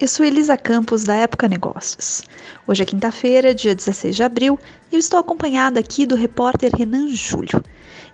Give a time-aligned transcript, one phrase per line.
[0.00, 2.22] eu sou Elisa Campos da Época Negócios.
[2.66, 4.58] Hoje é quinta-feira, dia 16 de abril,
[4.90, 7.62] e eu estou acompanhada aqui do repórter Renan Júlio.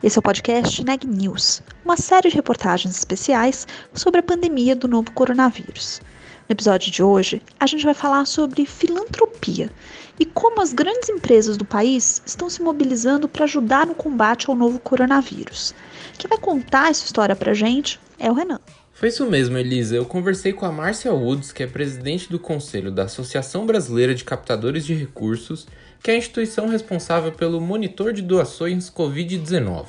[0.02, 4.88] Esse é o podcast Neg News, uma série de reportagens especiais sobre a pandemia do
[4.88, 6.00] novo coronavírus.
[6.48, 9.70] No episódio de hoje, a gente vai falar sobre filantropia
[10.18, 14.56] e como as grandes empresas do país estão se mobilizando para ajudar no combate ao
[14.56, 15.72] novo coronavírus.
[16.18, 18.58] Quem vai contar essa história para gente é o Renan.
[18.96, 19.94] Foi isso mesmo, Elisa.
[19.94, 24.24] Eu conversei com a Márcia Woods, que é presidente do conselho da Associação Brasileira de
[24.24, 25.66] Captadores de Recursos
[26.02, 29.86] que é a instituição responsável pelo monitor de doações Covid-19.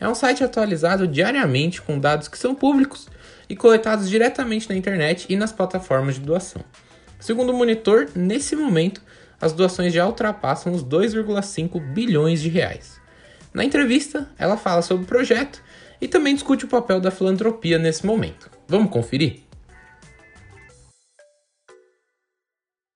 [0.00, 3.06] É um site atualizado diariamente com dados que são públicos
[3.48, 6.64] e coletados diretamente na internet e nas plataformas de doação.
[7.20, 9.00] Segundo o monitor, nesse momento,
[9.40, 13.00] as doações já ultrapassam os 2,5 bilhões de reais.
[13.54, 15.62] Na entrevista, ela fala sobre o projeto
[16.00, 18.50] e também discute o papel da filantropia nesse momento.
[18.68, 19.42] Vamos conferir?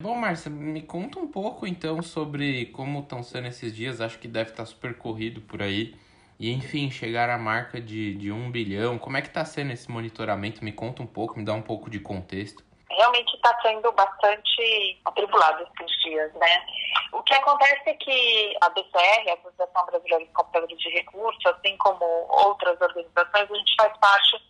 [0.03, 4.01] Bom, Márcia, me conta um pouco então sobre como estão sendo esses dias.
[4.01, 5.95] Acho que deve estar super corrido por aí.
[6.39, 8.99] E enfim, chegar à marca de, de um bilhão.
[8.99, 10.65] Como é que está sendo esse monitoramento?
[10.65, 12.65] Me conta um pouco, me dá um pouco de contexto.
[13.01, 16.67] Realmente está sendo bastante atribulado esses dias, né?
[17.13, 21.79] O que acontece é que a BCR, a Associação Brasileira de Computadores de Recursos, assim
[21.79, 24.43] como outras organizações, a gente faz parte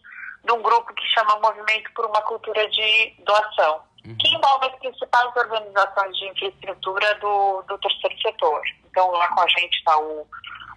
[0.42, 4.16] de um grupo que chama Movimento por uma Cultura de Doação uhum.
[4.16, 8.62] que envolve as principais organizações de infraestrutura do, do terceiro setor.
[8.90, 10.26] Então, lá com a gente está o,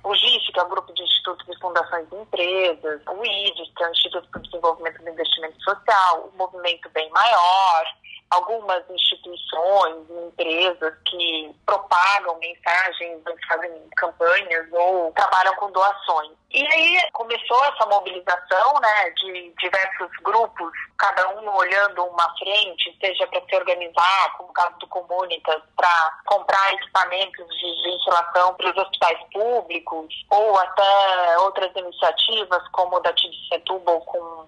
[0.04, 3.84] o GIF, que é o Grupo de Institutos e Fundações de Empresas, o IDES, que
[3.84, 7.86] é o Instituto para o Desenvolvimento do Investimento Social, o Movimento Bem Maior,
[8.34, 16.32] algumas instituições empresas que propagam mensagens, fazem campanhas ou trabalham com doações.
[16.52, 23.26] E aí começou essa mobilização né, de diversos grupos, cada um olhando uma frente, seja
[23.28, 28.78] para se organizar, como o caso do Comunitas, para comprar equipamentos de ventilação para os
[28.78, 34.46] hospitais públicos, ou até outras iniciativas, como o da TID Setúbal com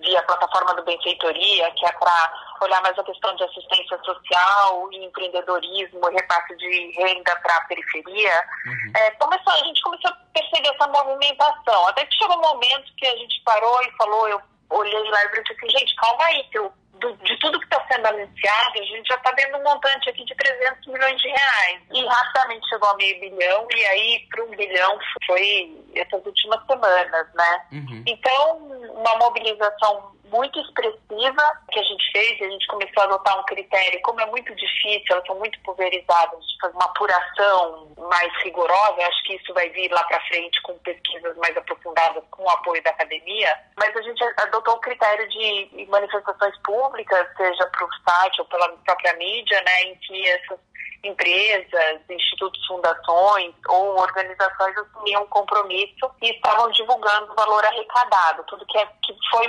[0.00, 5.04] via plataforma do Benfeitoria, que é para olhar mais a questão de assistência social e
[5.04, 8.92] empreendedorismo, repasse de renda para a periferia, uhum.
[8.96, 11.88] é, começou, a gente começou a perceber essa movimentação.
[11.88, 14.40] Até que chegou um momento que a gente parou e falou, eu
[14.70, 16.72] olhei lá e falei assim, gente, calma aí, que eu
[17.06, 20.24] do, de tudo que está sendo anunciado, a gente já está vendo um montante aqui
[20.24, 21.80] de 300 milhões de reais.
[21.92, 27.26] E rapidamente chegou a meio bilhão, e aí para um bilhão foi essas últimas semanas,
[27.34, 27.62] né?
[27.72, 28.04] Uhum.
[28.06, 28.56] Então,
[28.94, 34.00] uma mobilização muito expressiva que a gente fez, a gente começou a adotar um critério,
[34.02, 39.24] como é muito difícil, elas são muito pulverizadas, de fazer uma apuração mais rigorosa, acho
[39.24, 42.90] que isso vai vir lá para frente com pesquisas mais aprofundadas com o apoio da
[42.90, 48.46] academia, mas a gente adotou o critério de manifestações públicas, seja para o site ou
[48.46, 50.58] pela própria mídia, né, em que essas
[51.06, 58.66] empresas, institutos, fundações ou organizações assumiam um compromisso e estavam divulgando o valor arrecadado, tudo
[58.66, 59.48] que, é, que foi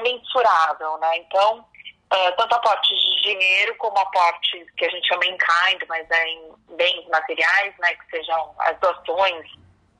[0.67, 1.17] mensurável, né?
[1.17, 1.65] Então,
[2.11, 6.27] é, tanto aporte de dinheiro como aporte que a gente chama em kind, mas é
[6.27, 7.93] em bens materiais, né?
[7.95, 9.45] Que sejam as doações,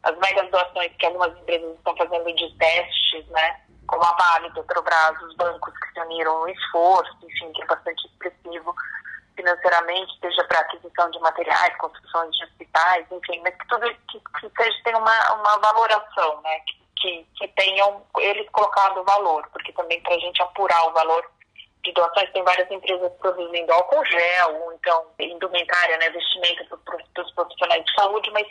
[0.04, 3.62] as megas doações que algumas empresas estão fazendo de testes, né?
[3.88, 8.06] Como a Vale, Petrobras, os bancos que se uniram no esforço, enfim, que é bastante
[8.08, 8.76] expressivo
[9.36, 14.50] financeiramente, seja para aquisição de materiais, construções de hospitais, enfim, mas que tudo que, que
[14.58, 16.60] seja, tenha uma, uma valoração, né?
[16.62, 21.30] Que, que, que tenham eles colocado valor, porque também para a gente apurar o valor
[21.84, 27.32] de doações, tem várias empresas produzindo álcool gel, ou então indumentária, né, vestimenta para os
[27.32, 28.48] profissionais de saúde, mas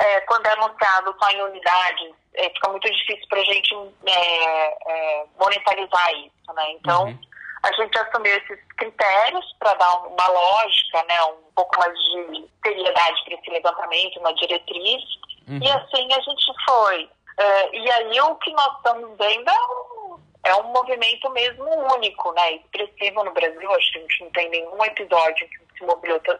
[0.00, 3.74] é, quando é anunciado só em unidades, é, fica muito difícil para a gente
[4.06, 6.72] é, é, monetarizar isso, né?
[6.72, 7.18] Então, uhum
[7.64, 13.24] a gente assumiu esses critérios para dar uma lógica, né, um pouco mais de seriedade
[13.24, 15.02] para esse levantamento, uma diretriz,
[15.48, 15.60] uhum.
[15.62, 17.08] e assim a gente foi.
[17.38, 21.64] Uh, e aí o que nós estamos vendo é um, é um movimento mesmo
[21.94, 25.84] único, né, expressivo no Brasil, acho que a gente não tem nenhum episódio que se
[25.84, 26.38] mobilizou,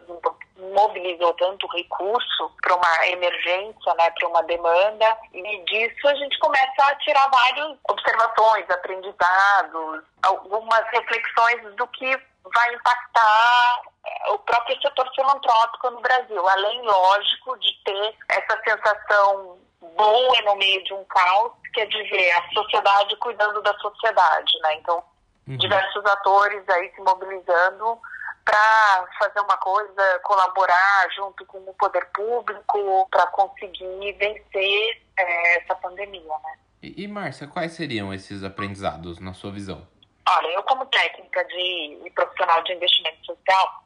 [0.73, 6.83] mobilizou tanto recurso para uma emergência, né, para uma demanda, e disso a gente começa
[6.83, 12.17] a tirar várias observações, aprendizados, algumas reflexões do que
[12.53, 19.57] vai impactar eh, o próprio setor filantrópico no Brasil, além, lógico, de ter essa sensação
[19.95, 23.73] bom é no meio de um caos, que é de ver a sociedade cuidando da
[23.79, 24.75] sociedade, né?
[24.75, 25.03] Então,
[25.47, 25.57] uhum.
[25.57, 27.99] diversos atores aí se mobilizando
[28.43, 35.75] para fazer uma coisa, colaborar junto com o poder público para conseguir vencer é, essa
[35.75, 36.57] pandemia, né?
[36.81, 39.87] E, e Márcia, quais seriam esses aprendizados na sua visão?
[40.27, 43.84] Olha, eu como técnica de e profissional de investimento social,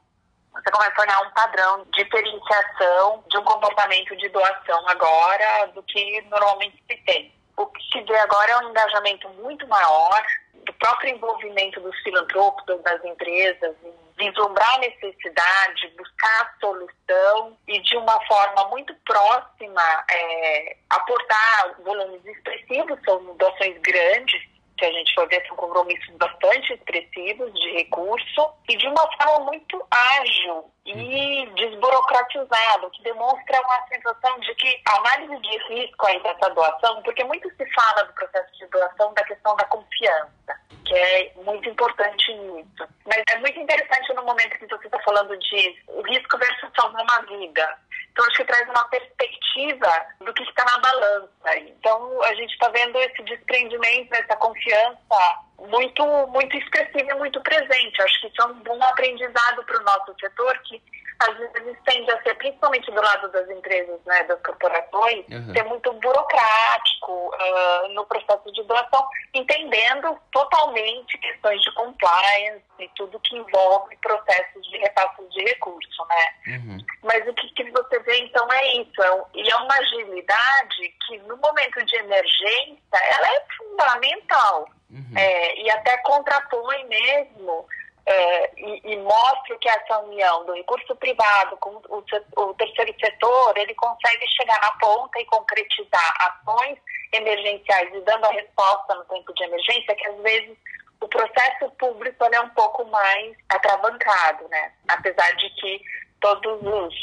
[0.53, 5.83] você começa a olhar um padrão de diferenciação de um comportamento de doação agora do
[5.83, 7.33] que normalmente se tem.
[7.57, 10.23] O que se vê agora é um engajamento muito maior
[10.65, 17.79] do próprio envolvimento dos filantropos, das empresas, em vislumbrar a necessidade, buscar a solução e
[17.81, 24.41] de uma forma muito próxima é, aportar volumes expressivos, são doações grandes,
[24.79, 29.45] se a gente for ver, são compromissos bastante expressivos de recurso e de uma forma
[29.45, 31.53] muito ágil e uhum.
[31.55, 37.23] desburocratizado, que demonstra uma sensação de que a análise de risco aí dessa doação, porque
[37.23, 42.33] muito se fala do processo de doação da questão da confiança, que é muito importante
[42.33, 42.87] nisso.
[43.05, 47.03] Mas é muito interessante no momento que você está falando de o risco versus salvar
[47.03, 47.77] uma vida.
[48.11, 51.57] Então, acho que traz uma perspectiva do que está na balança.
[51.57, 58.01] Então, a gente está vendo esse desprendimento, essa confiança muito, muito expressiva e muito presente.
[58.01, 60.81] Acho que isso é um bom aprendizado para o nosso setor, que
[61.19, 65.53] às vezes tende a ser, principalmente do lado das empresas, né, das corporações, uhum.
[65.53, 73.19] ser muito burocrático uh, no processo de doação, entendendo totalmente questões de compliance e tudo
[73.19, 76.55] que envolve processos de repasse de recurso, né?
[76.55, 76.77] Uhum.
[77.03, 79.01] Mas o que, que, você vê, então, é isso.
[79.01, 84.69] É, e é uma agilidade que, no momento de emergência, ela é fundamental.
[84.89, 85.17] Uhum.
[85.17, 87.67] É, e até contrapõe mesmo
[88.09, 92.03] é, e, e mostra que essa união do recurso privado com o,
[92.37, 96.79] o, terceiro setor, ele consegue chegar na ponta e concretizar ações
[97.13, 100.57] emergenciais e dando a resposta no tempo de emergência, que às vezes
[101.01, 104.73] o processo público é um pouco mais atravancado, né?
[104.87, 105.81] Apesar de que
[106.19, 106.93] todos os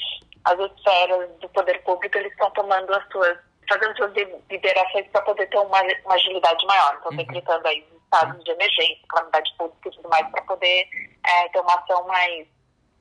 [0.44, 3.38] as esferas do poder público eles estão tomando as suas
[3.68, 4.12] fazendo suas
[4.48, 6.96] liberações para poder ter uma, uma agilidade maior.
[6.98, 7.16] Então, uhum.
[7.16, 10.88] decretando aí estados de emergência, calamidade pública e tudo mais, para poder
[11.24, 12.46] é, ter uma ação mais,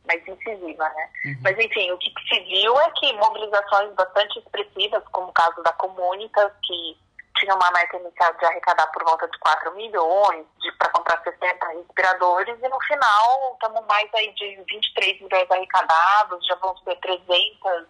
[0.06, 1.10] mais incisiva, né?
[1.26, 1.40] Uhum.
[1.44, 5.72] Mas, enfim, o que se viu é que mobilizações bastante expressivas, como o caso da
[5.74, 6.98] Comunitas, que
[7.38, 10.46] tinha uma meta inicial de arrecadar por volta de 4 milhões
[10.80, 16.56] para comprar 60 respiradores e no final estamos mais aí de 23 milhões arrecadados, já
[16.56, 17.88] vão ser 300,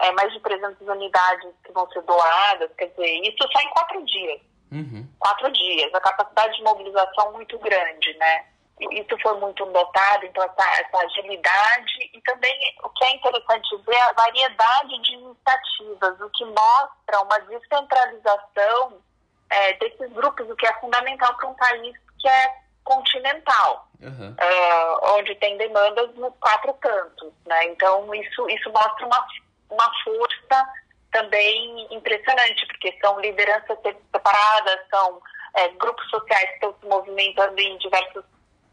[0.00, 4.04] é, mais de 300 unidades que vão ser doadas, quer dizer, isso só em quatro
[4.04, 4.40] dias.
[4.72, 5.08] Uhum.
[5.18, 5.94] Quatro dias.
[5.94, 8.46] A capacidade de mobilização muito grande, né?
[8.78, 12.52] Isso foi muito notado, então essa, essa agilidade e também
[12.84, 18.98] o que é interessante ver é a variedade de iniciativas, o que mostra uma descentralização
[19.48, 24.30] é, desses grupos, o que é fundamental para um país que é continental, uhum.
[24.32, 27.64] uh, onde tem demandas nos quatro cantos, né?
[27.68, 29.26] Então isso isso mostra uma
[29.70, 30.68] uma força
[31.16, 33.78] também impressionante, porque são lideranças
[34.12, 35.22] separadas, são
[35.54, 38.22] é, grupos sociais que estão se movimentando em diversos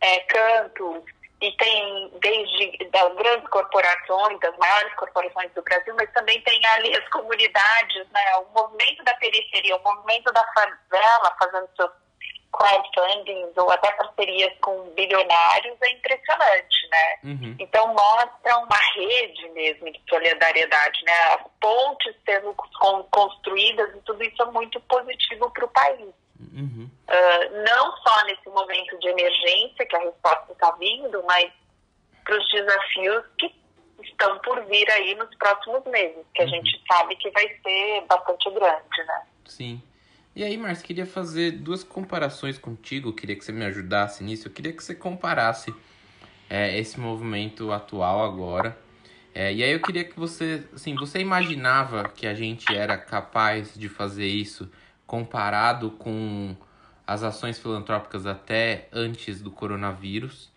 [0.02, 1.04] é, cantos,
[1.42, 6.98] e tem desde das grandes corporações, das maiores corporações do Brasil, mas também tem ali
[6.98, 11.92] as comunidades, né, o movimento da periferia, o movimento da favela fazendo seus
[12.54, 17.16] crowdfunding ou até parcerias com bilionários é impressionante, né?
[17.24, 17.56] Uhum.
[17.60, 21.14] Então mostra uma rede mesmo de solidariedade, né?
[21.34, 22.54] As pontes sendo
[23.12, 26.14] construídas e tudo isso é muito positivo para o país.
[26.40, 26.90] Uhum.
[27.08, 31.52] Uh, não só nesse momento de emergência que a resposta está vindo, mas
[32.24, 33.54] para os desafios que
[34.04, 36.52] estão por vir aí nos próximos meses, que a uhum.
[36.52, 39.28] gente sabe que vai ser bastante grande, né?
[39.46, 39.82] Sim.
[40.36, 44.48] E aí, Márcio, queria fazer duas comparações contigo, queria que você me ajudasse nisso.
[44.48, 45.72] Eu queria que você comparasse
[46.50, 48.76] é, esse movimento atual agora.
[49.36, 53.76] É, e aí eu queria que você, assim, você imaginava que a gente era capaz
[53.76, 54.72] de fazer isso
[55.06, 56.56] comparado com
[57.06, 60.52] as ações filantrópicas até antes do coronavírus?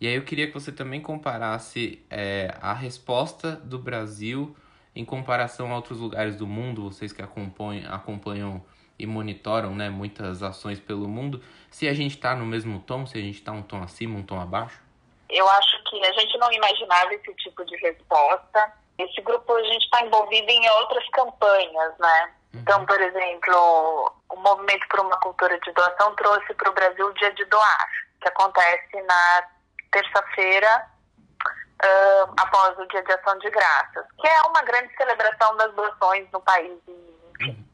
[0.00, 4.56] E aí eu queria que você também comparasse é, a resposta do Brasil
[4.94, 8.64] em comparação a outros lugares do mundo, vocês que acompanham, acompanham
[9.00, 13.16] e monitoram né, muitas ações pelo mundo, se a gente está no mesmo tom, se
[13.16, 14.78] a gente está um tom acima, um tom abaixo?
[15.28, 18.72] Eu acho que a gente não imaginava esse tipo de resposta.
[18.98, 22.32] Esse grupo a gente está envolvido em outras campanhas, né?
[22.52, 22.60] Uhum.
[22.60, 27.14] Então, por exemplo, o Movimento por uma Cultura de Doação trouxe para o Brasil o
[27.14, 27.88] Dia de Doar,
[28.20, 29.48] que acontece na
[29.92, 30.86] terça-feira,
[31.46, 36.28] uh, após o Dia de Ação de Graças, que é uma grande celebração das doações
[36.32, 36.76] no país.
[36.88, 37.50] Enfim.
[37.50, 37.69] Uhum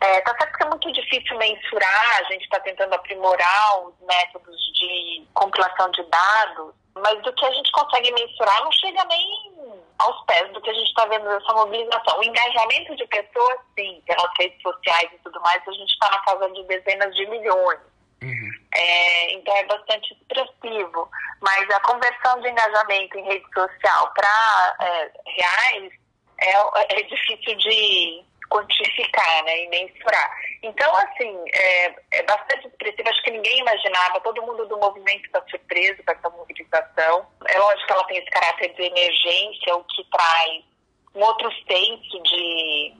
[0.00, 4.56] É, tá certo que é muito difícil mensurar, a gente está tentando aprimorar os métodos
[4.74, 9.52] de compilação de dados, mas do que a gente consegue mensurar não chega nem
[9.98, 12.18] aos pés do que a gente está vendo nessa mobilização.
[12.18, 16.18] O engajamento de pessoas, sim, pelas redes sociais e tudo mais, a gente está na
[16.20, 17.80] casa de dezenas de milhões.
[18.22, 18.50] Uhum.
[18.74, 21.10] É, então é bastante expressivo.
[21.40, 25.92] Mas a conversão de engajamento em rede social para é, reais
[26.40, 30.30] é, é difícil de quantificar né, e mensurar.
[30.62, 33.08] Então, assim, é, é bastante expressivo.
[33.08, 37.26] Acho que ninguém imaginava, todo mundo do movimento está surpreso com essa mobilização.
[37.48, 40.64] É lógico que ela tem esse caráter de emergência, o que traz
[41.14, 42.94] um outro senso de,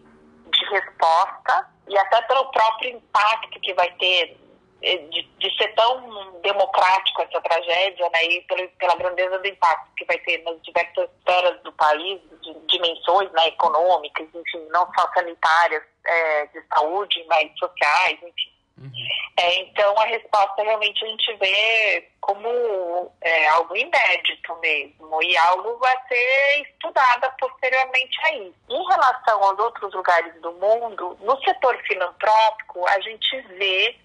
[0.50, 4.36] de resposta e até pelo próprio impacto que vai ter
[4.80, 10.04] de, de, ser tão democrático essa tragédia, né, e pela, pela grandeza do impacto que
[10.04, 15.82] vai ter nas diversas esferas do país, de dimensões né, econômicas, enfim, não só sanitárias,
[16.04, 18.56] é, de saúde, mas sociais, enfim.
[18.78, 18.92] Uhum.
[19.38, 25.78] É, então, a resposta realmente a gente vê como é, algo inédito mesmo e algo
[25.84, 28.54] a ser estudada posteriormente a isso.
[28.68, 33.96] Em relação aos outros lugares do mundo, no setor filantrópico, a gente vê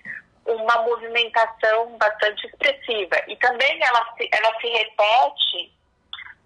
[0.45, 3.15] uma movimentação bastante expressiva.
[3.27, 5.73] E também ela se, ela se repete.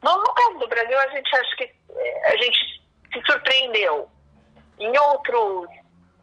[0.04, 2.82] No, no caso do Brasil, a gente acha que eh, a gente
[3.14, 4.10] se surpreendeu.
[4.80, 5.68] Em outros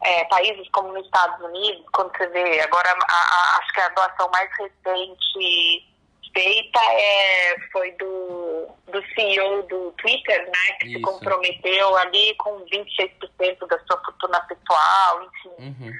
[0.04, 3.88] é, países, como nos Estados Unidos, quando você vê, agora a, a, acho que a
[3.90, 5.88] doação mais recente
[6.34, 10.96] feita é, foi do, do CEO do Twitter, né, que Isso.
[10.96, 15.50] se comprometeu ali com 26% da sua fortuna pessoal, enfim.
[15.58, 15.92] Uhum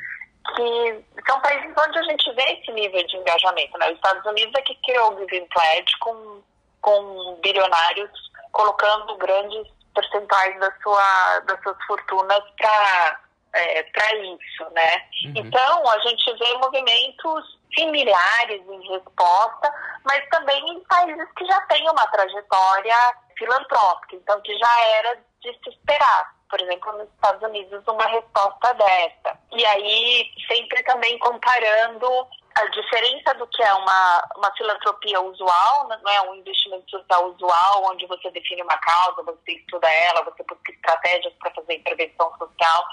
[0.57, 3.79] que são países onde a gente vê esse nível de engajamento.
[3.79, 3.89] Né?
[3.89, 6.43] Os Estados Unidos é que criou o Giving Pledge com,
[6.81, 8.11] com bilionários
[8.53, 13.21] colocando grandes percentuais da sua, das suas fortunas para
[13.55, 14.97] é, para isso, né?
[15.27, 15.33] Uhum.
[15.37, 19.73] Então, a gente vê movimentos similares em resposta,
[20.05, 22.97] mas também em países que já têm uma trajetória
[23.37, 28.75] filantrópica, então que já era de se esperar por exemplo, nos Estados Unidos, uma resposta
[28.75, 29.39] dessa.
[29.53, 32.07] E aí, sempre também comparando
[32.55, 37.85] a diferença do que é uma, uma filantropia usual, não é um investimento social usual,
[37.91, 42.85] onde você define uma causa, você estuda ela, você busca estratégias para fazer intervenção social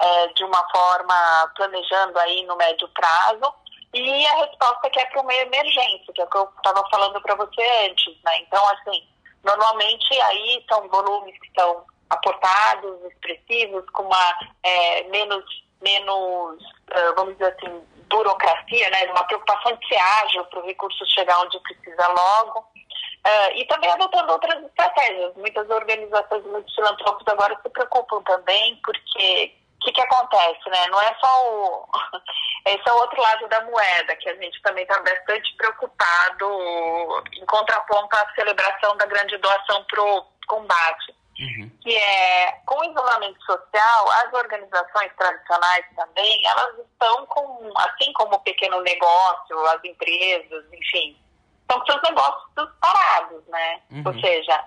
[0.00, 3.52] é, de uma forma planejando aí no médio prazo,
[3.94, 7.20] e a resposta que é para uma emergência, que é o que eu estava falando
[7.20, 8.38] para você antes, né?
[8.42, 9.08] Então, assim,
[9.42, 15.44] normalmente aí são volumes que estão aportados, expressivos, com uma é, menos,
[15.82, 21.04] menos uh, vamos dizer assim, burocracia, né, uma preocupação de ser ágil para o recurso
[21.06, 22.60] chegar onde precisa logo.
[22.60, 25.34] Uh, e também adotando outras estratégias.
[25.36, 30.86] Muitas organizações, muitos filantrópicos agora se preocupam também, porque o que, que acontece, né?
[30.88, 31.88] Não é só o.
[32.66, 37.46] Esse é o outro lado da moeda, que a gente também está bastante preocupado em
[37.46, 41.14] contraponto à celebração da grande doação para o combate.
[41.38, 41.70] Uhum.
[41.80, 48.34] Que é, com o isolamento social, as organizações tradicionais também, elas estão com, assim como
[48.34, 51.16] o pequeno negócio, as empresas, enfim,
[51.60, 53.80] estão com seus negócios parados, né?
[53.90, 54.02] Uhum.
[54.06, 54.64] Ou seja,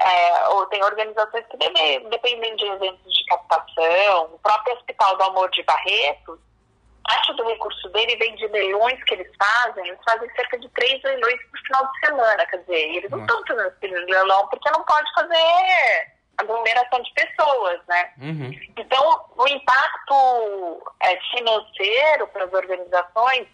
[0.00, 5.50] é, ou tem organizações que dependem de eventos de captação, o próprio Hospital do Amor
[5.50, 6.40] de Barretos,
[7.10, 11.02] parte do recurso dele vem de leilões que eles fazem, eles fazem cerca de três
[11.02, 14.84] leilões por final de semana, quer dizer, eles não estão fazendo esse leilão porque não
[14.84, 18.12] pode fazer aglomeração de pessoas, né?
[18.18, 18.50] Uhum.
[18.76, 23.46] Então, o impacto é, financeiro para as organizações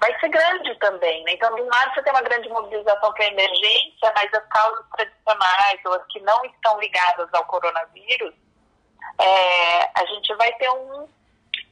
[0.00, 1.32] vai ser grande também, né?
[1.32, 5.80] Então, de um lado você tem uma grande mobilização para emergência, mas as causas tradicionais
[5.84, 8.32] ou as que não estão ligadas ao coronavírus,
[9.20, 11.08] é, a gente vai ter um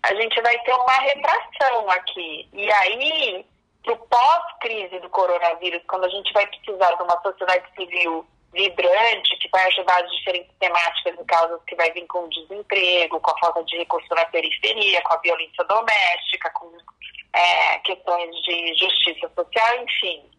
[0.07, 2.49] a gente vai ter uma retração aqui.
[2.53, 3.47] E aí,
[3.83, 9.49] pro pós-crise do coronavírus, quando a gente vai precisar de uma sociedade civil vibrante, que
[9.51, 13.39] vai ajudar as diferentes temáticas e causas que vai vir com o desemprego, com a
[13.39, 16.71] falta de recurso na periferia, com a violência doméstica, com
[17.35, 20.31] é, questões de justiça social, enfim.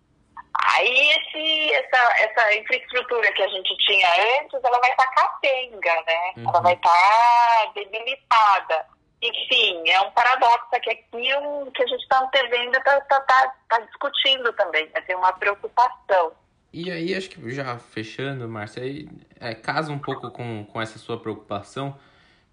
[0.74, 4.08] Aí esse, essa, essa infraestrutura que a gente tinha
[4.40, 6.34] antes, ela vai estar tá capenga, né?
[6.38, 6.50] Uhum.
[6.50, 8.97] Ela vai estar tá debilitada.
[9.22, 13.56] Enfim, é um paradoxo que aqui um, que a gente está antevendo está tá, tá,
[13.68, 15.02] tá discutindo também, né?
[15.02, 16.34] tem uma preocupação.
[16.72, 19.08] E aí, acho que já fechando, Márcia, aí,
[19.40, 21.98] é, casa um pouco com, com essa sua preocupação.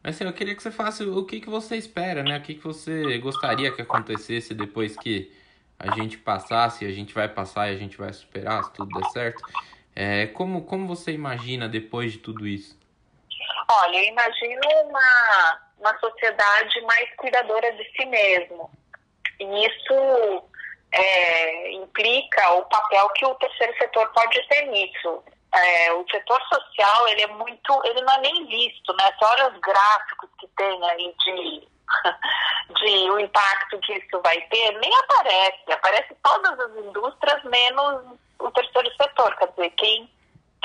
[0.03, 2.39] Mas assim, eu queria que você falasse o que, que você espera, né?
[2.39, 5.33] O que, que você gostaria que acontecesse depois que
[5.79, 9.09] a gente passasse, a gente vai passar e a gente vai superar, se tudo der
[9.11, 9.43] certo.
[9.95, 12.79] É, como, como você imagina depois de tudo isso?
[13.71, 18.71] Olha, eu imagino uma uma sociedade mais cuidadora de si mesmo.
[19.39, 20.45] E isso
[20.93, 25.23] é, implica o papel que o terceiro setor pode ter nisso.
[25.55, 29.13] É, o setor social ele é muito, ele não é nem visto, né?
[29.13, 31.69] Você olha os gráficos que tem aí de,
[32.75, 35.73] de o impacto que isso vai ter, nem aparece.
[35.73, 40.11] Aparece todas as indústrias menos o terceiro setor, quer dizer, quem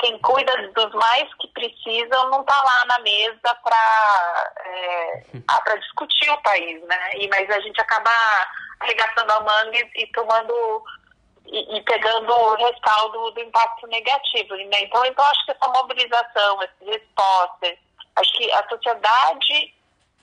[0.00, 6.30] quem cuida dos mais que precisam não está lá na mesa para é, para discutir
[6.30, 7.10] o país, né?
[7.16, 8.10] E, mas a gente acaba
[8.80, 10.82] arregaçando a manga e, e tomando
[11.46, 14.54] e, e, pegando o respaldo do impacto negativo.
[14.56, 14.82] Né?
[14.82, 17.76] Então, então, acho que essa mobilização, essa resposta,
[18.16, 19.74] acho que a sociedade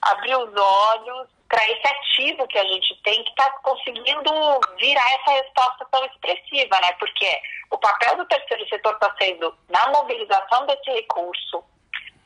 [0.02, 4.30] abriu os olhos para esse ativo que a gente tem que está conseguindo
[4.78, 6.92] virar essa resposta tão expressiva, né?
[6.98, 7.40] Porque
[7.70, 11.64] o papel do terceiro setor está sendo na mobilização desse recurso,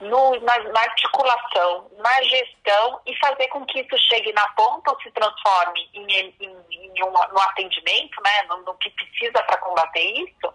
[0.00, 5.00] no, na, na, articulação, na gestão e fazer com que isso chegue na ponta ou
[5.00, 10.02] se transforme em, em, em um, no atendimento, né, no, no que precisa para combater
[10.02, 10.52] isso,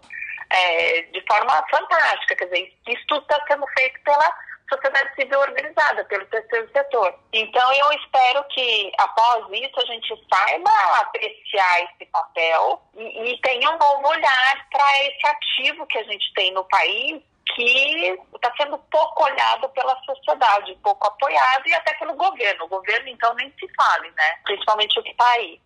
[0.50, 2.36] é, de forma fantástica.
[2.36, 4.36] Quer dizer, isso tudo está sendo feito pela
[4.68, 7.14] sociedade civil organizada, pelo terceiro setor.
[7.32, 10.70] Então, eu espero que, após isso, a gente saiba
[11.00, 16.32] apreciar esse papel e, e tenha um novo olhar para esse ativo que a gente
[16.34, 17.22] tem no país
[17.54, 22.64] que está sendo pouco olhado pela sociedade, pouco apoiado e até pelo governo.
[22.64, 24.38] O governo, então, nem se fale, né?
[24.44, 25.60] Principalmente o que está aí.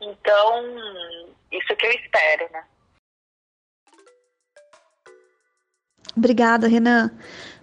[0.00, 0.64] Então,
[1.50, 2.64] isso que eu espero, né?
[6.16, 7.10] Obrigada, Renan.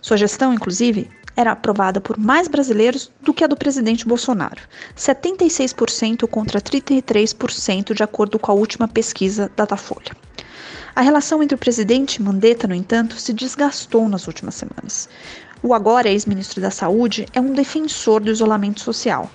[0.00, 4.62] Sua gestão, inclusive, era aprovada por mais brasileiros do que a do presidente Bolsonaro,
[4.96, 10.16] 76% contra 33%, de acordo com a última pesquisa Datafolha.
[10.96, 15.08] A relação entre o presidente e Mandetta, no entanto, se desgastou nas últimas semanas.
[15.62, 19.30] O agora ex-ministro da Saúde é um defensor do isolamento social.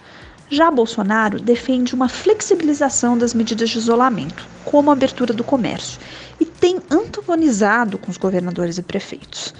[0.49, 5.99] Já Bolsonaro defende uma flexibilização das medidas de isolamento, como a abertura do comércio,
[6.39, 9.53] e tem antagonizado com os governadores e prefeitos.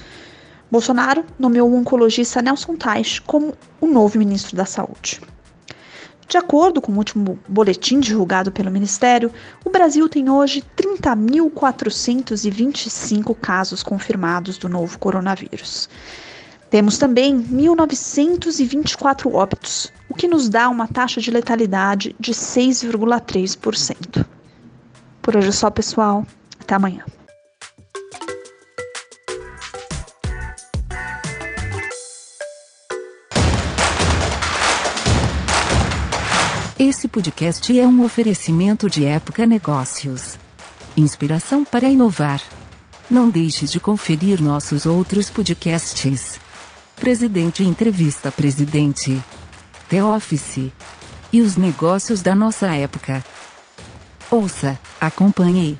[0.71, 5.19] Bolsonaro nomeou o oncologista Nelson Teich como o novo ministro da Saúde.
[6.27, 9.33] De acordo com o último boletim divulgado pelo Ministério,
[9.65, 15.89] o Brasil tem hoje 30.425 casos confirmados do novo coronavírus.
[16.69, 24.23] Temos também 1.924 óbitos, o que nos dá uma taxa de letalidade de 6,3%.
[25.23, 26.23] Por hoje é só, pessoal.
[26.69, 27.03] Até amanhã.
[36.77, 40.37] Esse podcast é um oferecimento de Época Negócios.
[40.95, 42.39] Inspiração para inovar.
[43.09, 46.39] Não deixe de conferir nossos outros podcasts.
[46.95, 49.19] Presidente Entrevista Presidente.
[49.89, 50.71] The Office.
[51.33, 53.25] E os negócios da nossa época.
[54.29, 55.79] Ouça, acompanhe